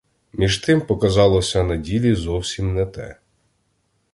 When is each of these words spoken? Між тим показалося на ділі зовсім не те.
Між 0.33 0.57
тим 0.57 0.81
показалося 0.81 1.63
на 1.63 1.77
ділі 1.77 2.15
зовсім 2.15 2.73
не 2.73 2.85
те. 2.85 3.17